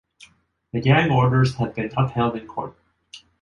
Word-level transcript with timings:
The 0.73 0.81
gag 0.81 1.11
orders 1.11 1.53
have 1.57 1.75
been 1.75 1.91
upheld 1.95 2.35
in 2.35 2.47
court. 2.47 2.75